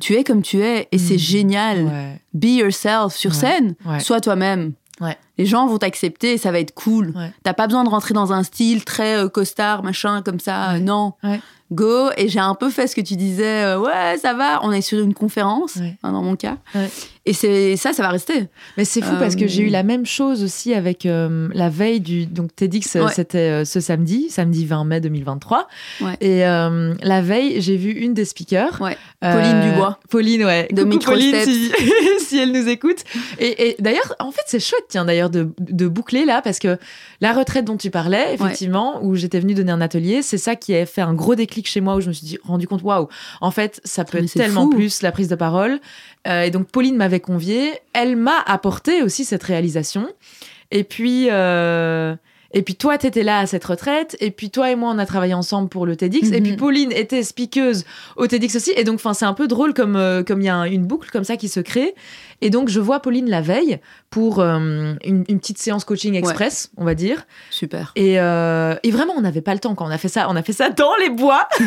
[0.00, 1.18] Tu es comme tu es et c'est Mhm.
[1.20, 2.18] génial.
[2.34, 3.74] Be yourself sur scène.
[4.00, 4.72] Sois toi-même.
[5.00, 5.16] Ouais.
[5.36, 7.12] Les gens vont t'accepter et ça va être cool.
[7.16, 7.32] Ouais.
[7.42, 10.70] T'as pas besoin de rentrer dans un style très euh, costard, machin, comme ça.
[10.72, 10.76] Ouais.
[10.76, 11.12] Euh, Non.
[11.72, 12.08] Go.
[12.16, 13.64] Et j'ai un peu fait ce que tu disais.
[13.64, 14.60] euh, ouais, ça va.
[14.62, 15.96] On est sur une conférence, Ouais.
[16.02, 16.56] hein, dans mon cas.
[16.74, 16.88] Ouais.
[17.26, 18.46] Et c'est ça, ça va rester.
[18.78, 21.68] Mais c'est fou parce que Euh, j'ai eu la même chose aussi avec euh, la
[21.68, 22.24] veille du.
[22.24, 23.12] Donc, TEDx, euh, Ouais.
[23.14, 25.68] c'était euh, ce samedi, samedi 20 mai 2023.
[26.00, 26.14] Ouais.
[26.22, 28.80] Et euh, la veille, j'ai vu une des speakers.
[29.22, 29.98] Euh, Pauline Dubois.
[30.08, 30.68] Pauline, ouais.
[30.72, 30.98] De Coucou.
[31.04, 31.70] Pauline, si,
[32.20, 33.04] si elle nous écoute.
[33.38, 36.78] Et, et d'ailleurs, en fait, c'est chouette, tiens, d'ailleurs, de, de boucler là, parce que
[37.20, 40.74] la retraite dont tu parlais, effectivement, où j'étais venue donner un atelier, c'est ça qui
[40.74, 43.08] a fait un gros déclic chez moi, où je me suis dit, rendu compte, waouh,
[43.40, 44.70] en fait, ça peut Mais être tellement fou.
[44.70, 45.80] plus la prise de parole.
[46.26, 47.72] Euh, et donc, Pauline m'avait conviée.
[47.92, 50.08] Elle m'a apporté aussi cette réalisation.
[50.70, 52.14] Et puis, euh,
[52.54, 54.16] et puis toi, t'étais là à cette retraite.
[54.20, 56.28] Et puis toi et moi, on a travaillé ensemble pour le TEDx.
[56.32, 56.42] Et Mhm.
[56.42, 57.84] puis Pauline était speakeuse
[58.16, 58.72] au TEDx aussi.
[58.76, 60.86] Et donc, enfin, c'est un peu drôle comme euh, comme il y a un- une
[60.86, 61.94] boucle comme ça qui se crée.
[62.40, 63.78] Et donc, je vois Pauline la veille
[64.10, 67.26] pour euh, une, une petite séance coaching express, on va dire.
[67.50, 67.92] Super.
[67.96, 70.26] Et, euh, et vraiment, on n'avait pas le temps quand on a fait ça.
[70.30, 71.48] On a fait ça dans les bois.
[71.60, 71.64] On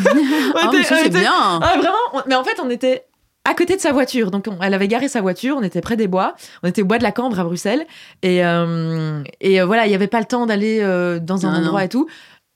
[0.55, 1.31] Ah, était- on c'est était- bien.
[1.33, 3.03] ah, vraiment on- Mais en fait, on était
[3.43, 4.29] à côté de sa voiture.
[4.31, 5.55] Donc, on- elle avait garé sa voiture.
[5.57, 6.35] On était près des bois.
[6.63, 7.85] On était au bois de la Cambre à Bruxelles.
[8.21, 11.51] Et, euh, et euh, voilà, il n'y avait pas le temps d'aller euh, dans un
[11.51, 11.85] Non, endroit non.
[11.85, 12.07] et tout.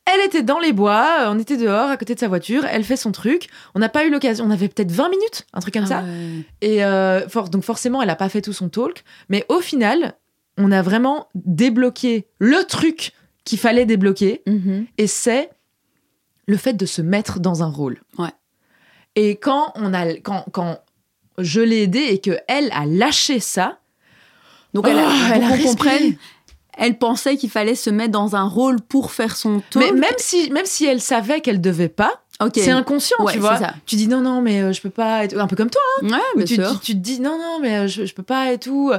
[0.06, 1.26] Elle était dans les bois.
[1.30, 2.64] On était dehors, à côté de sa voiture.
[2.66, 3.48] Elle fait son truc.
[3.74, 4.46] On n'a pas eu l'occasion.
[4.46, 6.04] On avait peut-être 20 minutes, un truc comme ça.
[6.04, 6.44] Ah ouais.
[6.62, 9.04] Et for- donc, forcément, elle n'a pas fait tout son talk.
[9.30, 10.14] Mais au final,
[10.60, 13.14] on a vraiment débloqué le truc
[13.46, 14.86] qu'il fallait débloquer Mhm.
[15.00, 15.50] et c'est
[16.48, 17.98] le fait de se mettre dans un rôle.
[18.20, 18.30] Ouais.
[19.16, 20.80] Et quand on a, quand, quand
[21.38, 23.80] je l'ai aidée et que elle a lâché ça,
[24.74, 25.64] Donc, elle a, Oh, elle a respiré.
[25.70, 26.16] comprenne,
[26.78, 29.82] elle pensait qu'il fallait se mettre dans un rôle pour faire son tour.
[29.82, 32.22] mais même si, même si elle savait qu'elle devait pas,
[32.54, 33.56] c'est inconscient, Ouais, tu vois.
[33.58, 33.74] ça.
[33.86, 35.24] Tu dis non, non, mais euh, je peux pas.
[35.24, 35.40] et tout.
[35.40, 35.82] Un peu comme toi.
[36.02, 38.24] Ouais, où bien tu, tu, tu te dis non, non, mais euh, je, je peux
[38.24, 38.92] pas et tout.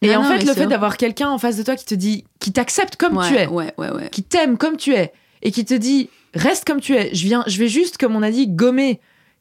[0.00, 0.54] Et Non, en non, fait, le sûr.
[0.54, 3.34] fait d'avoir quelqu'un en face de toi qui te dit, qui t'accepte comme ouais, tu
[3.34, 4.08] es, Ouais, ouais, ouais.
[4.10, 7.12] qui t'aime comme tu es et qui te dit reste comme tu es.
[7.12, 9.00] Je viens, je vais juste, comme on a dit, gommer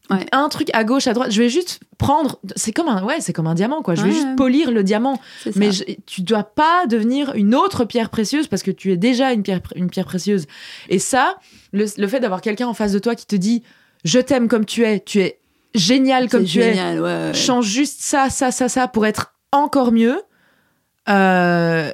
[0.09, 0.25] Ouais.
[0.33, 1.31] un truc à gauche, à droite.
[1.31, 2.37] Je vais juste prendre.
[2.57, 3.95] C'est comme un, ouais, c'est comme un diamant quoi.
[3.95, 4.13] Je vais Ouais.
[4.15, 5.17] juste polir le diamant.
[5.55, 9.31] Mais je- tu dois pas devenir une autre pierre précieuse parce que tu es déjà
[9.31, 10.45] une pierre, une pierre précieuse.
[10.89, 11.37] Et ça,
[11.71, 13.63] le, le fait d'avoir quelqu'un en face de toi qui te dit
[14.03, 15.39] je t'aime comme tu es, tu es
[15.73, 16.73] génial comme tu es.
[16.73, 17.33] génial.
[17.33, 20.21] Change juste ça, ça, ça, ça pour être encore mieux.
[21.09, 21.91] Euh,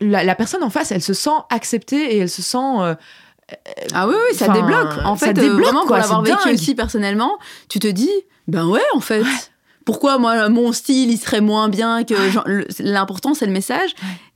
[0.00, 2.58] la, la personne en face, elle se sent acceptée et elle se sent.
[2.58, 2.94] euh,
[3.94, 4.98] Ah oui, oui, ça débloque.
[5.04, 7.38] En ça fait, euh, débloque, vraiment, pour quoi, l'avoir c'est vécu aussi personnellement,
[7.68, 8.10] tu te dis,
[8.48, 9.22] ben ouais, en fait.
[9.84, 12.14] Pourquoi moi, mon style, il serait moins bien que.
[12.80, 13.90] L'important, c'est le message.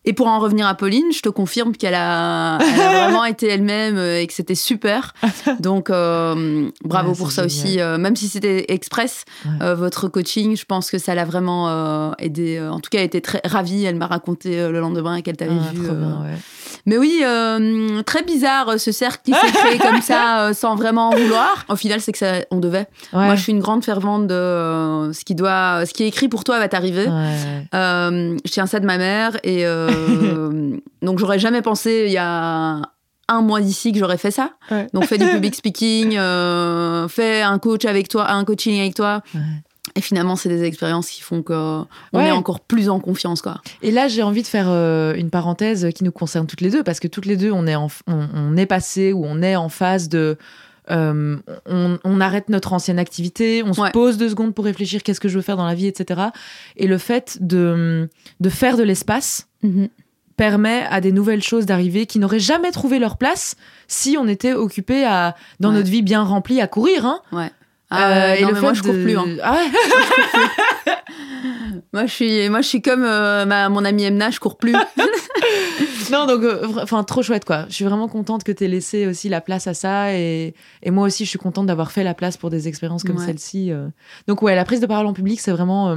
[0.05, 3.48] Et pour en revenir à Pauline, je te confirme qu'elle a, elle a vraiment été
[3.48, 5.14] elle-même euh, et que c'était super.
[5.61, 7.66] Donc, euh, bravo Ouais, pour ça génial.
[7.66, 7.81] aussi.
[7.81, 9.50] Euh, même si c'était express, Ouais.
[9.62, 12.57] euh, votre coaching, je pense que ça l'a vraiment euh, aidé.
[12.59, 13.85] Euh, En tout cas, elle était très ravie.
[13.85, 15.87] Elle m'a raconté euh, le lendemain qu'elle t'avait ah, vu.
[15.88, 16.38] euh, bien, ouais.
[16.87, 20.77] Mais oui, euh, très bizarre euh, ce cercle qui s'est créé comme ça euh, sans
[20.77, 21.66] vraiment en vouloir.
[21.68, 22.87] Au final, c'est que ça, on devait.
[23.12, 23.25] Ouais.
[23.25, 26.29] Moi, je suis une grande fervente de euh, ce qui doit, ce qui est écrit
[26.29, 27.07] pour toi va t'arriver.
[27.07, 28.37] Ouais.
[28.44, 29.64] Je tiens ça de ma mère et
[31.03, 32.81] donc j'aurais jamais pensé il y a
[33.29, 34.51] un mois d'ici que j'aurais fait ça.
[34.70, 34.87] Ouais.
[34.94, 36.12] Donc fais du public speaking,
[37.09, 39.22] fais un coach avec toi, un coaching avec toi.
[39.87, 39.92] Ouais.
[39.96, 42.29] Et finalement, c'est des expériences qui font qu'on Ouais.
[42.29, 43.61] est encore plus en confiance, quoi.
[43.83, 46.83] Et là, j'ai envie de faire euh, une parenthèse qui nous concerne toutes les deux,
[46.83, 49.57] parce que toutes les deux, on est, en, on, on est passé ou on est
[49.57, 50.37] en phase de.
[50.90, 53.88] euh, on, on arrête notre ancienne activité, on Ouais.
[53.88, 56.20] se pose deux secondes pour réfléchir qu'est-ce que je veux faire dans la vie, etc.
[56.77, 58.09] Et le fait de,
[58.40, 59.49] de faire de l'espace
[60.37, 63.57] permet à des nouvelles choses d'arriver qui n'auraient jamais trouvé leur place
[63.88, 65.77] si on était occupé à, dans Ouais.
[65.77, 67.07] notre vie bien remplie à courir.
[67.07, 67.20] Hein.
[67.90, 69.16] Ah, et non, mais moi, je cours plus.
[69.16, 69.27] hein.
[69.42, 69.62] Ah
[71.92, 74.75] Moi, je suis, moi, je suis comme euh, ma, mon ami Emna, je cours plus.
[76.12, 77.66] Non, donc, euh, enfin, trop chouette, quoi.
[77.68, 80.12] Je suis vraiment contente que tu aies laissé aussi la place à ça.
[80.14, 83.16] Et, et moi aussi, je suis contente d'avoir fait la place pour des expériences comme
[83.18, 83.27] Ouais.
[83.27, 83.72] celle-ci.
[83.72, 83.88] euh.
[84.29, 85.94] Donc, ouais, la prise de parole en public, c'est vraiment.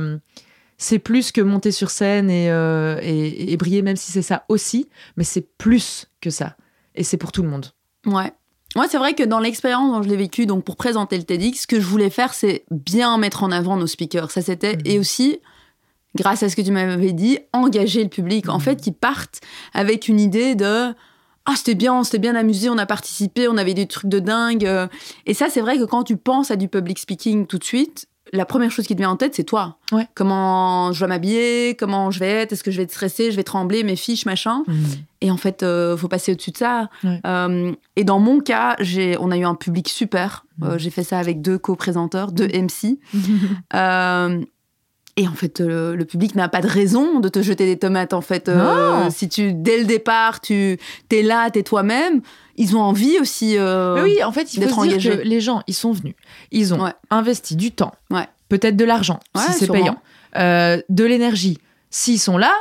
[0.79, 4.89] c'est plus que monter sur scène et, et, et briller, même si c'est ça aussi.
[5.15, 6.55] Mais c'est plus que ça.
[6.95, 7.67] Et c'est pour tout le monde.
[8.07, 8.31] Ouais.
[8.75, 11.61] Moi, c'est vrai que dans l'expérience dont je l'ai vécu, donc pour présenter le TEDx,
[11.61, 14.29] ce que je voulais faire, c'est bien mettre en avant nos speakers.
[14.31, 14.75] Ça, c'était.
[14.75, 14.81] Mhm.
[14.85, 15.39] Et aussi,
[16.15, 18.47] grâce à ce que tu m'avais dit, engager le public.
[18.49, 18.61] En Mhm.
[18.61, 19.41] fait, qu'ils partent
[19.73, 20.93] avec une idée de.
[21.45, 24.19] Ah, c'était bien, on s'était bien amusé, on a participé, on avait des trucs de
[24.19, 24.65] dingue.
[24.67, 24.87] euh.
[25.25, 28.05] Et ça, c'est vrai que quand tu penses à du public speaking tout de suite,
[28.33, 29.77] la première chose qui te vient en tête, c'est toi.
[29.91, 30.07] Ouais.
[30.15, 33.35] Comment je dois m'habiller, comment je vais être, est-ce que je vais être stressée, je
[33.35, 34.63] vais trembler, mes fiches, machin.
[35.21, 36.89] Et en fait, euh, faut passer au-dessus de ça.
[37.03, 37.19] Ouais.
[37.25, 40.45] Euh, et dans mon cas, j'ai, on a eu un public super.
[40.63, 42.99] Euh, j'ai fait ça avec deux co-présenteurs, deux MC.
[43.75, 44.41] Euh,
[45.15, 48.13] et en fait, euh, le public n'a pas de raison de te jeter des tomates.
[48.13, 48.49] En fait,
[49.09, 50.77] si tu, dès le départ, tu
[51.11, 52.21] es là, t'es toi-même,
[52.59, 53.57] ils ont envie aussi.
[53.57, 56.13] euh, oui, en fait, il faut se dire que les gens, ils sont venus.
[56.51, 56.93] Ils ont Ouais.
[57.09, 58.27] investi du temps, Ouais.
[58.49, 59.97] peut-être de l'argent, Ouais, si c'est payant,
[60.37, 61.57] euh, de l'énergie.
[61.89, 62.51] S'ils sont là,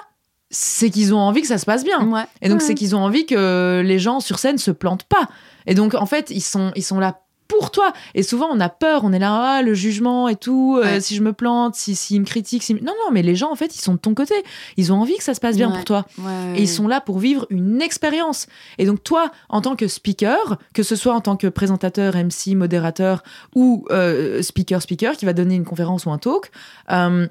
[0.51, 2.27] c'est qu'ils ont envie que ça se passe bien.
[2.41, 5.29] Et donc, c'est qu'ils ont envie que les gens sur scène se plantent pas.
[5.67, 7.93] Et donc, en fait, ils sont, ils sont là pour toi.
[8.15, 11.17] Et souvent, on a peur, on est là, ah, le jugement et tout, euh, si
[11.17, 12.63] je me plante, si, s'ils me critiquent.
[12.63, 14.35] si- Non, non, mais les gens, en fait, ils sont de ton côté.
[14.77, 15.75] Ils ont envie que ça se passe bien Ouais.
[15.75, 16.07] pour toi.
[16.19, 16.59] Ouais.
[16.59, 18.47] Et ils sont là pour vivre une expérience.
[18.77, 22.55] Et donc toi, en tant que speaker, que ce soit en tant que présentateur, MC,
[22.55, 23.23] modérateur
[23.55, 26.51] ou euh, speaker, speaker qui va donner une conférence ou un talk,
[26.93, 27.27] euh,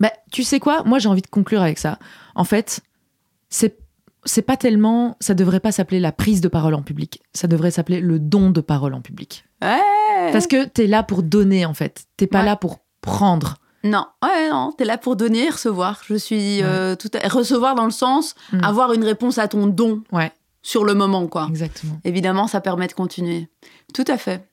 [0.00, 0.82] bah, tu sais quoi?
[0.84, 1.98] Moi, j'ai envie de conclure avec ça.
[2.34, 2.80] En fait,
[3.48, 3.78] c'est
[4.26, 7.22] c'est pas tellement, ça devrait pas s'appeler la prise de parole en public.
[7.32, 9.44] Ça devrait s'appeler le don de parole en public.
[9.62, 10.30] Ouais.
[10.32, 12.04] Parce que t'es là pour donner en fait.
[12.18, 12.44] T'es pas Ouais.
[12.46, 13.54] là pour prendre.
[13.84, 16.00] Non, ouais, non, t'es là pour donner et recevoir.
[16.06, 17.28] Je suis euh, tout à...
[17.28, 18.64] recevoir dans le sens Mm.
[18.64, 21.46] avoir une réponse à ton don Ouais, sur le moment, quoi.
[21.48, 21.98] exactement.
[22.04, 23.48] Évidemment, ça permet de continuer.
[23.94, 24.48] Tout à fait.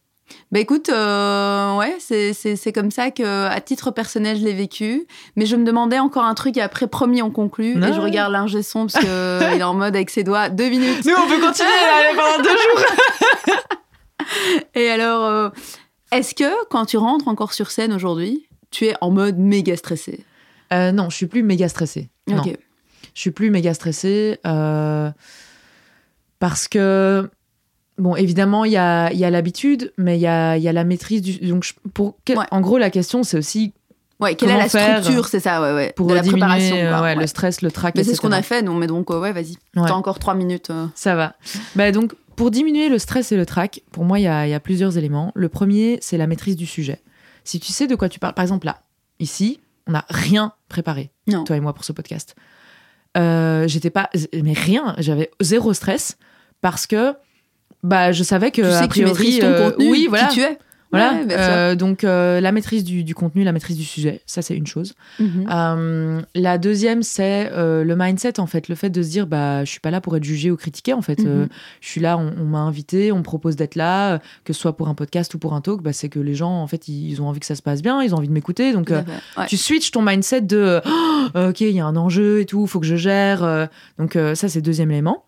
[0.51, 5.05] Bah écoute, euh, ouais, c'est- comme ça que, à titre personnel, je l'ai vécu.
[5.35, 7.77] Mais je me demandais encore un truc et après, promis, on conclut.
[7.83, 9.07] Et je regarde l'ingé son parce qu'il
[9.61, 11.05] est en mode avec ses doigts, deux minutes.
[11.05, 11.69] Nous, on peut continuer
[12.15, 13.57] pendant deux jours.
[14.75, 15.49] Et alors, euh,
[16.11, 20.25] est-ce que quand tu rentres encore sur scène aujourd'hui, tu es en mode méga stressé?
[20.71, 22.09] Euh, non, je suis plus méga stressée.
[22.27, 22.41] Non.
[23.13, 25.11] Je suis plus méga stressée euh,
[26.39, 27.29] parce que
[27.97, 30.83] bon évidemment il y a, y a l'habitude mais il y a, y a la
[30.83, 32.45] maîtrise du donc je- pour que- Ouais.
[32.51, 33.73] en gros la question c'est aussi
[34.19, 35.93] Ouais, quelle est la structure, c'est ça, ouais, ouais.
[35.97, 36.75] pour de la préparation.
[36.77, 39.11] euh, ouais, le stress le trac Mais c'est ce qu'on a fait, non Mais donc,
[39.11, 39.57] euh, ouais, vas-y.
[39.73, 40.69] T'as encore trois minutes.
[40.69, 40.85] euh.
[40.95, 41.35] ça va
[41.75, 44.53] bah, donc pour diminuer le stress et le trac pour moi il y a, y
[44.53, 47.01] a plusieurs éléments le premier c'est la maîtrise du sujet
[47.43, 48.81] si tu sais de quoi tu parles par exemple là
[49.19, 51.43] ici on n'a rien préparé Non.
[51.43, 52.35] toi et moi pour ce podcast
[53.17, 54.09] Euh, j'étais pas
[54.41, 56.17] mais rien j'avais zéro stress
[56.61, 57.13] parce que
[57.83, 60.07] bah je savais que Tu sais a que tu priori maîtrises ton euh, contenu, oui
[60.09, 60.57] voilà qui tu es.
[60.91, 61.25] voilà Ouais.
[61.31, 64.67] Euh, donc euh, la maîtrise du, du contenu la maîtrise du sujet ça c'est une
[64.67, 65.47] chose Mhm.
[65.51, 68.67] euh, la deuxième, c'est le mindset, en fait.
[68.69, 70.93] Le fait de se dire, bah, je suis pas là pour être jugé ou critiqué,
[70.93, 71.19] en fait.
[71.19, 71.47] Mhm.
[71.81, 74.75] Je suis là, on, on m'a invité, on me propose d'être là, que ce soit
[74.75, 77.21] pour un podcast ou pour un talk, bah, c'est que les gens, en fait, ils,
[77.21, 78.73] ont envie que ça se passe bien, ils ont envie de m'écouter.
[78.73, 78.89] Donc.
[78.89, 79.45] Ouais.
[79.47, 82.79] tu switches ton mindset de, oh, ok, il y a un enjeu et tout, faut
[82.79, 83.67] que je gère.
[83.99, 85.25] donc, ça, c'est le deuxième élément.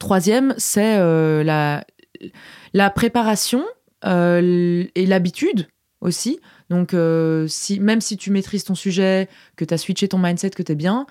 [0.00, 1.84] Troisième, c'est euh, la,
[2.72, 3.64] la préparation
[4.04, 5.68] euh, et l'habitude
[6.00, 6.40] aussi.
[6.70, 10.50] Donc, euh, si, même si tu maîtrises ton sujet, que tu as switché ton mindset,
[10.50, 11.06] que tu es bien,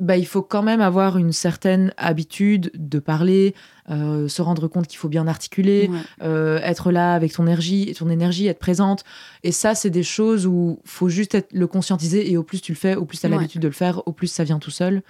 [0.00, 3.54] bah, il faut quand même avoir une certaine habitude de parler,
[3.90, 5.98] euh, se rendre compte qu'il faut bien articuler, Ouais.
[6.22, 9.04] euh, être là avec ton énergie, ton énergie, être présente.
[9.44, 12.28] Et ça, c'est des choses où faut juste être, le conscientiser.
[12.30, 13.36] Et au plus tu le fais, au plus tu as Ouais.
[13.36, 15.02] l'habitude de le faire, au plus ça vient tout seul.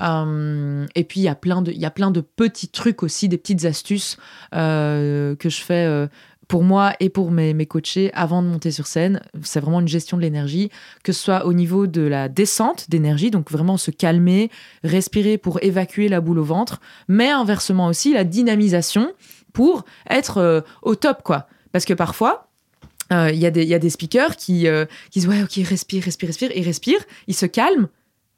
[0.00, 3.02] Euh, et puis, il y, a plein de- il y a plein de petits trucs
[3.02, 4.16] aussi, des petites astuces
[4.52, 6.08] que je fais
[6.50, 9.22] pour moi et pour mes, coachés avant de monter sur scène.
[9.40, 10.68] C'est vraiment une gestion de l'énergie,
[11.04, 14.50] que ce soit au niveau de la descente d'énergie, donc vraiment se calmer,
[14.82, 19.12] respirer pour évacuer la boule au ventre, mais inversement aussi la dynamisation
[19.52, 21.46] pour être euh, au top, quoi.
[21.70, 22.48] Parce que parfois,
[23.12, 25.42] euh, il y, a des- il y a des speakers qui, euh, qui disent Ouais,
[25.44, 27.86] ok, respire, respire, respire, ils respirent, ils se calment,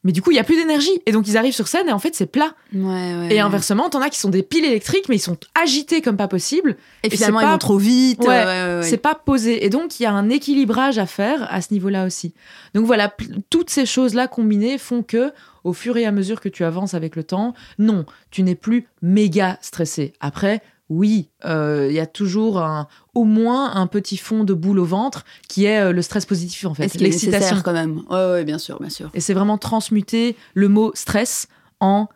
[0.05, 0.91] mais du coup, il y a plus d'énergie.
[1.07, 2.55] Et donc, ils arrivent sur scène et en fait, c'est plat.
[2.75, 3.29] Ouais, ouais.
[3.31, 6.29] Et inversement, t'en as qui sont des piles électriques, mais ils sont agités comme pas
[6.29, 6.77] possible.
[7.05, 8.21] Et finalement, c'est ils pas- vont trop vite.
[8.21, 8.81] Ouais, ouais.
[8.83, 9.65] C'est pas posé.
[9.65, 12.35] Et donc, il y a un équilibrage à faire à ce niveau-là aussi.
[12.75, 13.15] Donc voilà,
[13.51, 15.33] toutes ces choses-là combinées font que,
[15.65, 18.89] au fur et à mesure que tu avances avec le temps, non, tu n'es plus
[19.03, 20.13] méga stressé.
[20.21, 24.79] Après, oui, euh, il y a toujours un, au moins un petit fond de boule
[24.79, 27.61] au ventre qui est euh, le stress positif en fait, Est-ce est l'excitation.
[27.65, 28.03] quand même?
[28.11, 29.11] Ouais, ouais, bien sûr, bien sûr.
[29.15, 31.47] Et c'est vraiment transmuter le mot stress
[31.81, 32.09] en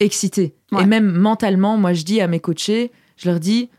[0.00, 0.54] excité.
[0.72, 0.82] Ouais.
[0.82, 3.70] Et même mentalement, moi je dis à mes coachés, je leur dis,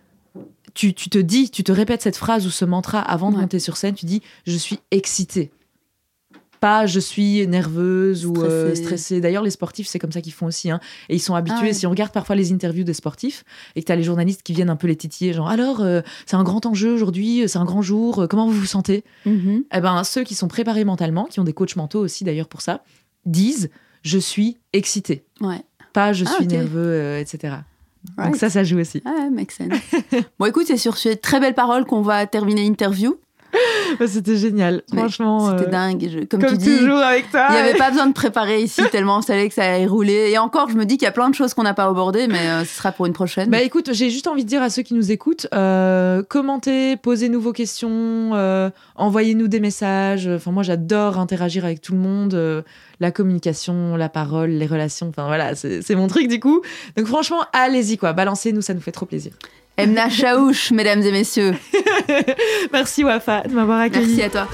[0.73, 3.41] tu, tu te dis, tu te répètes cette phrase ou ce mantra avant de Ouais.
[3.41, 5.51] monter sur scène, tu dis, je suis excitée.
[6.59, 8.83] Pas je suis nerveuse ou euh, Stressée.
[8.83, 9.21] stressée.
[9.21, 10.69] D'ailleurs, les sportifs, c'est comme ça qu'ils font aussi.
[10.69, 10.79] hein.
[11.07, 11.57] Et ils sont habitués.
[11.61, 11.73] Ah ouais.
[11.73, 13.43] Si on regarde parfois les interviews des sportifs
[13.75, 16.01] et que tu as les journalistes qui viennent un peu les titiller, genre alors, euh,
[16.25, 19.03] c'est un grand enjeu aujourd'hui, c'est un grand jour, euh, comment vous vous sentez?
[19.25, 19.63] Mhm.
[19.73, 22.61] eh ben, ceux qui sont préparés mentalement, qui ont des coachs mentaux aussi d'ailleurs pour
[22.61, 22.83] ça,
[23.25, 23.69] disent
[24.03, 25.61] je suis excité, Ouais.
[25.93, 27.55] pas je Ah, suis nerveux, euh, etc.
[28.17, 29.01] Donc ça, ça joue aussi.
[29.05, 29.69] Ah, ouais, make sense.
[30.39, 33.17] bon, écoute, c'est sur ces très belles paroles qu'on va terminer l'interview.
[34.07, 35.49] C'était génial, Mais franchement.
[35.51, 36.09] C'était euh, dingue.
[36.11, 37.47] Je- comme, Comme tu dis, toujours avec toi.
[37.49, 40.29] il n'y avait pas besoin de préparer ici tellement on savait que ça allait rouler.
[40.31, 42.27] Et encore, je me dis qu'il y a plein de choses qu'on n'a pas abordées,
[42.27, 43.49] mais euh, ce sera pour une prochaine.
[43.49, 47.41] Bah écoute, j'ai juste envie de dire à ceux qui nous écoutent, euh, commentez, posez-nous
[47.41, 50.27] vos questions, euh, envoyez-nous des messages.
[50.27, 52.63] Enfin moi j'adore interagir avec tout le monde,
[52.99, 55.09] la communication, la parole, les relations.
[55.09, 56.61] Enfin voilà, c'est mon truc du coup.
[56.95, 59.33] Donc franchement, allez-y quoi, balancez-nous, ça nous fait trop plaisir.
[59.79, 61.53] Emna Chaouch, mesdames et messieurs.
[62.73, 64.17] Merci Wafa de m'avoir accueilli.
[64.17, 64.47] Merci à toi.